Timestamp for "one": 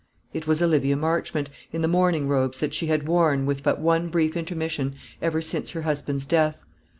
3.79-4.07